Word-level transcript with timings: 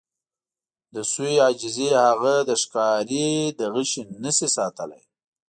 د 0.93 0.97
سویې 1.11 1.37
عاجزي 1.45 1.87
هغه 2.05 2.35
د 2.49 2.51
ښکاري 2.61 3.29
له 3.57 3.65
غشي 3.73 4.01
نه 4.23 4.31
شي 4.37 4.47
ساتلی. 4.55 5.01